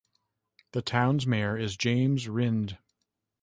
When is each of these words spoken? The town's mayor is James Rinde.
The 0.71 0.81
town's 0.81 1.27
mayor 1.27 1.55
is 1.55 1.77
James 1.77 2.25
Rinde. 2.27 2.79